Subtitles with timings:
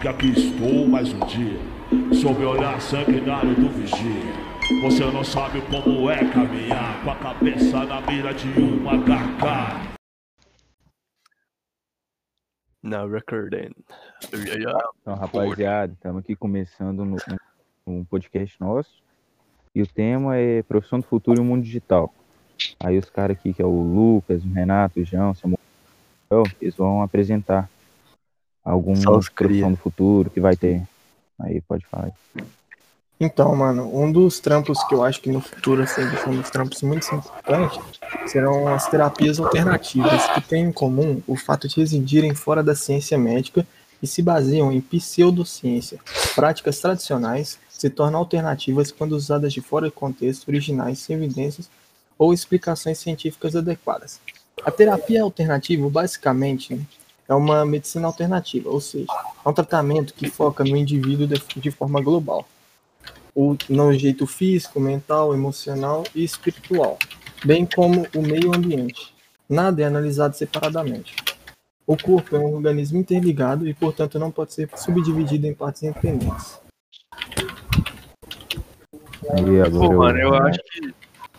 [0.00, 1.58] Que aqui estou mais um dia,
[2.22, 4.32] sob o olhar sanguinário do vigia.
[4.80, 9.98] Você não sabe como é caminhar com a cabeça na mira de uma HK.
[12.80, 13.72] Now recording.
[15.00, 17.16] Então, rapaziada, estamos aqui começando no,
[17.84, 19.02] um podcast nosso.
[19.74, 22.14] E o tema é Profissão do Futuro e o Mundo Digital.
[22.78, 25.58] Aí os caras aqui, que é o Lucas, o Renato, o João, o Samuel,
[26.60, 27.68] eles vão apresentar
[28.68, 30.82] alguma profissão do futuro que vai ter.
[31.38, 32.10] Aí pode falar.
[33.20, 36.82] Então, mano, um dos trampos que eu acho que no futuro assim, são dos trampos
[36.82, 37.80] muito importantes
[38.28, 43.18] serão as terapias alternativas, que têm em comum o fato de residirem fora da ciência
[43.18, 43.66] médica
[44.00, 45.98] e se baseiam em pseudociência.
[46.34, 51.68] Práticas tradicionais se tornam alternativas quando usadas de fora de contexto, originais, sem evidências
[52.16, 54.20] ou explicações científicas adequadas.
[54.64, 56.80] A terapia alternativa, basicamente,
[57.28, 59.06] é uma medicina alternativa, ou seja,
[59.44, 62.46] é um tratamento que foca no indivíduo de forma global
[63.68, 66.98] no jeito físico, mental, emocional e espiritual,
[67.44, 69.14] bem como o meio ambiente.
[69.48, 71.14] Nada é analisado separadamente.
[71.86, 76.60] O corpo é um organismo interligado e, portanto, não pode ser subdividido em partes independentes.
[79.70, 80.94] Pô, mano, eu acho que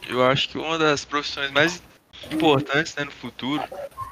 [0.10, 1.84] eu acho que uma das profissões mais
[2.32, 3.62] importantes né, no futuro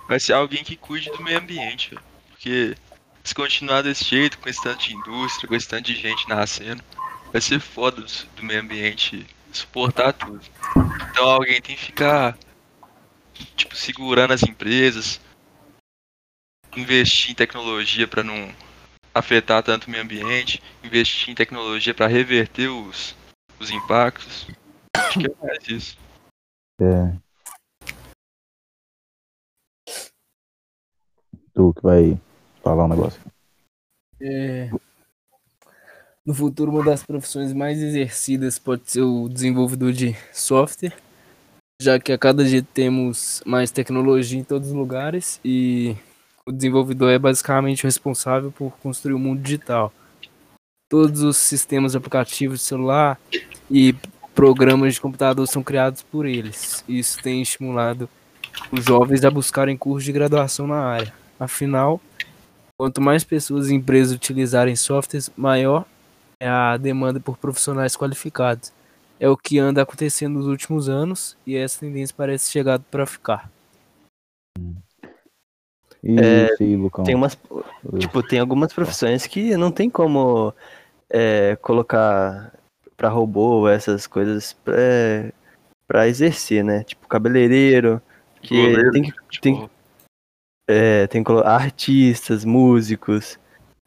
[0.08, 1.98] vai ser alguém que cuide do meio ambiente,
[2.30, 2.76] porque
[3.24, 6.84] se continuar desse jeito, com esse tanto de indústria, com esse tanto de gente nascendo,
[7.32, 10.42] vai ser foda do meio ambiente suportar tudo.
[11.12, 12.38] Então alguém tem que ficar
[13.56, 15.20] tipo segurando as empresas,
[16.76, 18.54] investir em tecnologia para não
[19.14, 23.16] afetar tanto o meio ambiente, investir em tecnologia para reverter os,
[23.60, 24.48] os impactos.
[24.96, 25.98] Acho que é mais isso.
[26.80, 27.27] É.
[31.58, 32.22] Tu que vai
[32.64, 33.20] falar um negócio.
[34.22, 34.70] É,
[36.24, 40.94] no futuro, uma das profissões mais exercidas pode ser o desenvolvedor de software,
[41.82, 45.96] já que a cada dia temos mais tecnologia em todos os lugares e
[46.46, 49.92] o desenvolvedor é basicamente responsável por construir o mundo digital.
[50.88, 53.20] Todos os sistemas aplicativos de celular
[53.72, 53.96] e
[54.36, 56.84] programas de computador são criados por eles.
[56.88, 58.08] Isso tem estimulado
[58.72, 61.27] os jovens a buscarem cursos de graduação na área.
[61.40, 62.02] Afinal,
[62.78, 65.86] quanto mais pessoas e empresas utilizarem softwares, maior
[66.40, 68.72] é a demanda por profissionais qualificados.
[69.20, 73.50] É o que anda acontecendo nos últimos anos e essa tendência parece chegada para ficar.
[76.04, 77.38] É, tem umas,
[77.98, 80.54] tipo, tem algumas profissões que não tem como
[81.10, 82.54] é, colocar
[82.96, 84.56] para robô essas coisas
[85.88, 86.84] para exercer, né?
[86.84, 88.02] Tipo cabeleireiro,
[88.42, 89.42] que Goleiro, tem que tipo...
[89.42, 89.70] tem,
[90.68, 93.40] é, tem artistas, músicos,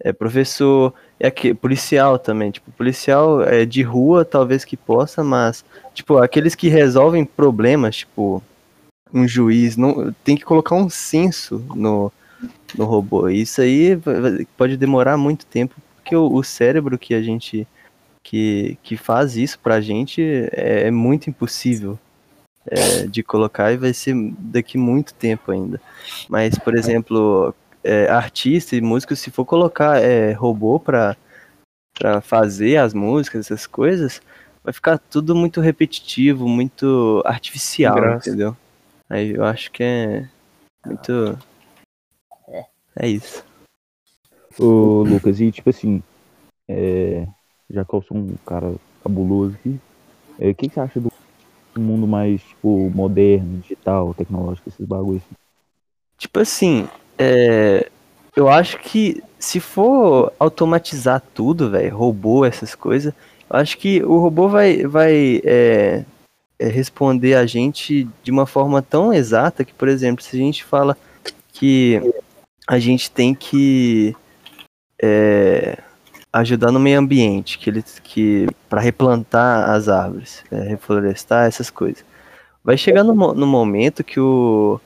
[0.02, 5.64] é, professor, é que policial também, tipo, policial é de rua talvez que possa, mas
[5.92, 8.42] tipo, aqueles que resolvem problemas, tipo,
[9.12, 12.10] um juiz não tem que colocar um senso no,
[12.76, 13.28] no robô.
[13.28, 14.00] Isso aí
[14.56, 17.66] pode demorar muito tempo, porque o, o cérebro que a gente
[18.22, 21.98] que, que faz isso pra gente é, é muito impossível
[22.66, 25.80] é, de colocar e vai ser daqui muito tempo ainda.
[26.28, 31.16] Mas, por exemplo, é, artista e músico, se for colocar é, robô pra,
[31.94, 34.20] pra fazer as músicas, essas coisas,
[34.62, 38.28] vai ficar tudo muito repetitivo, muito artificial, Graça.
[38.28, 38.56] entendeu?
[39.08, 40.28] Aí eu acho que é
[40.84, 41.38] muito.
[42.48, 42.66] É,
[42.96, 43.44] é isso.
[44.58, 46.02] Ô, Lucas, e tipo assim,
[46.68, 47.26] é,
[47.68, 49.80] já que eu sou um cara cabuloso aqui,
[50.38, 51.10] é, o que, que você acha do
[51.80, 55.22] mundo mais, tipo, moderno, digital, tecnológico, esses bagulhos?
[56.18, 57.88] Tipo assim, é,
[58.36, 63.12] eu acho que se for automatizar tudo, velho, robô, essas coisas,
[63.48, 66.04] eu acho que o robô vai, vai é,
[66.58, 70.62] é, responder a gente de uma forma tão exata que, por exemplo, se a gente
[70.62, 70.96] fala
[71.52, 72.00] que
[72.66, 74.14] a gente tem que
[75.02, 75.78] é,
[76.32, 82.04] ajudar no meio ambiente, que ele que para replantar as árvores, é, reflorestar essas coisas,
[82.62, 84.80] vai chegar no, no momento que o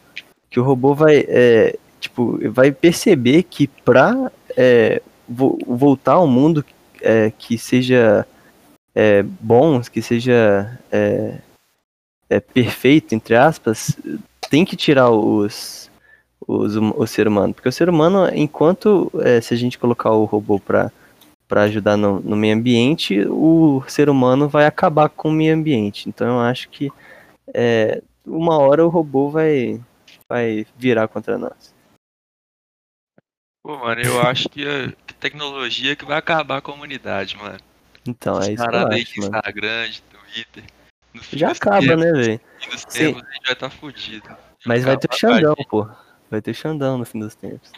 [0.50, 6.64] que o robô vai é, tipo, vai perceber que para é, vo voltar ao mundo
[7.00, 8.26] é, que seja
[8.94, 11.38] é, bom, que seja é,
[12.52, 13.96] perfeito, entre aspas,
[14.49, 15.91] tem que tirar os,
[16.46, 17.52] os, o ser humano.
[17.52, 19.11] Porque o ser humano, enquanto
[19.43, 20.91] se a gente colocar o robô para
[21.49, 26.08] para ajudar no, no meio ambiente, o ser humano vai acabar com o meio ambiente.
[26.08, 26.91] Então eu acho que
[27.52, 29.81] é, uma hora o robô vai,
[30.29, 31.75] vai virar contra nós.
[33.62, 37.58] Pô, mano, eu acho que a tecnologia que vai acabar com a comunidade, mano.
[38.06, 39.37] Então, é isso que eu acho, mano.
[39.37, 40.64] Instagram, Twitter.
[41.32, 42.41] Já acaba, tempos, né, velho?
[42.43, 44.37] No fim dos tempos a gente vai estar tá fudido.
[44.67, 45.88] Mas vai ter o Xandão, pô.
[46.31, 47.73] Vai ter Xandão no fim dos tempos.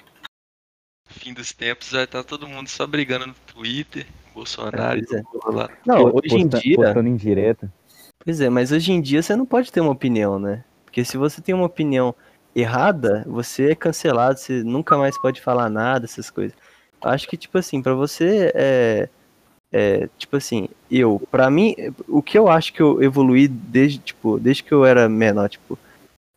[1.08, 5.18] No fim dos tempos vai estar tá todo mundo só brigando no Twitter, Bolsonaro é,
[5.18, 5.22] é.
[5.46, 5.70] lá.
[5.86, 6.76] Não, hoje em dia.
[6.76, 7.72] Postando em direta.
[8.18, 10.64] Pois é, mas hoje em dia você não pode ter uma opinião, né?
[10.84, 12.14] Porque se você tem uma opinião
[12.54, 16.56] errada, você é cancelado, você nunca mais pode falar nada, essas coisas.
[17.02, 19.08] Acho que, tipo assim, para você é,
[19.72, 21.74] é, tipo assim, eu, para mim,
[22.08, 25.78] o que eu acho que eu evoluí desde, tipo, desde que eu era menor, tipo,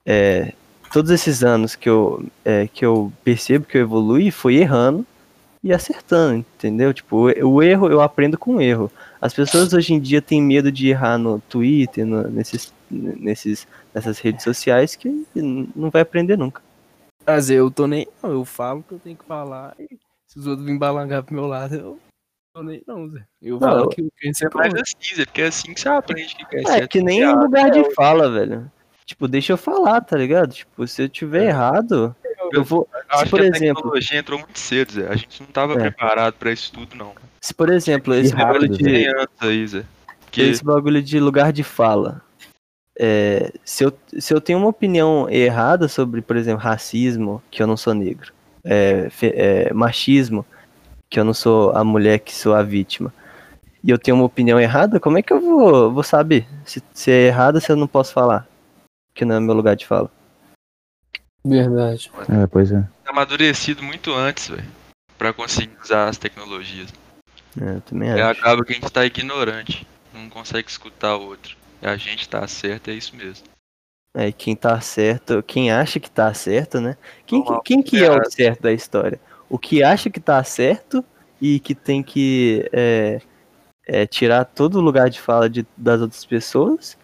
[0.05, 0.53] é,
[0.91, 5.05] todos esses anos que eu, é, que eu percebo que eu evolui foi errando
[5.63, 6.93] e acertando, entendeu?
[6.93, 8.91] Tipo, o erro eu aprendo com o erro.
[9.21, 14.19] As pessoas hoje em dia têm medo de errar no Twitter, no, nesses, nesses, nessas
[14.19, 16.61] redes sociais que não vai aprender nunca.
[17.25, 18.07] Mas eu tô nem.
[18.23, 19.75] Eu falo o que eu tenho que falar.
[19.77, 21.99] E se os outros virem balangar pro meu lado, eu
[22.53, 23.23] tô nem não, Zé.
[23.41, 25.89] Eu falo não, que eu quero ser mais assim, Zé, porque é assim que você
[25.89, 26.83] aprende que quer é.
[26.83, 28.71] É que nem lugar de fala, velho.
[29.09, 30.53] Tipo, deixa eu falar, tá ligado?
[30.53, 31.47] Tipo, se eu tiver é.
[31.47, 32.15] errado,
[32.53, 32.87] eu vou.
[33.11, 35.07] Eu se, por exemplo, a tecnologia entrou muito cedo, Zé.
[35.07, 35.77] A gente não tava é.
[35.79, 37.13] preparado pra isso tudo, não.
[37.41, 39.07] Se, por exemplo, esse bagulho de.
[39.39, 39.83] Aí, Zé.
[40.29, 40.43] Que...
[40.43, 42.21] Esse bagulho de lugar de fala.
[42.99, 47.65] É, se, eu, se eu tenho uma opinião errada sobre, por exemplo, racismo, que eu
[47.65, 48.31] não sou negro,
[48.63, 50.45] é, é, machismo,
[51.09, 53.11] que eu não sou a mulher que sou a vítima,
[53.83, 56.45] e eu tenho uma opinião errada, como é que eu vou, vou saber?
[56.63, 58.48] Se, se é errada, se eu não posso falar,
[59.19, 60.09] que não é meu lugar de fala.
[61.43, 62.09] Verdade.
[62.29, 62.87] É, pois é.
[63.05, 64.63] Amadurecido muito antes, velho,
[65.17, 66.93] pra conseguir usar as tecnologias.
[67.59, 68.39] É, eu também acho.
[68.39, 71.57] acaba que a gente tá ignorante, não consegue escutar o outro.
[71.81, 73.45] E a gente tá certo, é isso mesmo.
[74.15, 76.95] É, quem tá certo, quem acha que tá certo, né?
[77.25, 79.19] Quem, que, quem que é o certo da história?
[79.49, 81.03] O que acha que tá certo
[81.41, 83.21] e que tem que é,
[83.85, 86.97] é, tirar todo o lugar de fala de, das outras pessoas?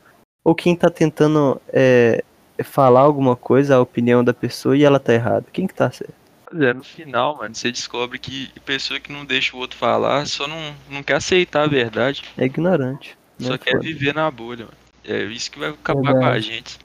[0.46, 2.24] Ou quem tá tentando é,
[2.64, 5.48] falar alguma coisa, a opinião da pessoa e ela tá errada?
[5.52, 6.14] Quem que tá certo?
[6.54, 10.28] É, no final, mano, você descobre que a pessoa que não deixa o outro falar
[10.28, 12.22] só não, não quer aceitar a verdade.
[12.38, 13.18] É ignorante.
[13.40, 13.84] Só é quer foda.
[13.84, 14.78] viver na bolha, mano.
[15.04, 16.24] É isso que vai acabar Verdade.
[16.24, 16.80] com a gente.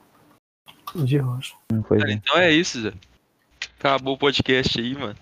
[0.95, 1.55] De rocha.
[1.71, 2.93] É, então é isso, Zé.
[3.79, 5.15] Acabou o podcast aí, mano.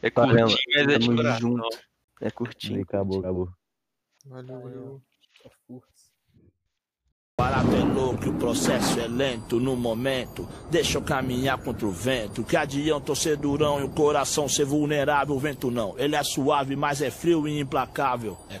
[0.00, 1.78] É curtinho, mas é de junto.
[2.20, 2.82] É curtinho.
[2.82, 3.48] acabou, acabou.
[4.26, 5.02] Valeu, valeu.
[7.94, 10.48] Ver louco, o processo é lento no momento.
[10.68, 12.42] Deixa eu caminhar contra o vento.
[12.42, 15.36] Que adianta ser durão e o coração ser vulnerável.
[15.36, 18.36] O vento não, ele é suave, mas é frio e implacável.
[18.50, 18.52] É